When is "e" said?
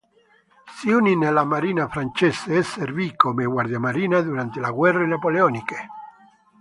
2.55-2.63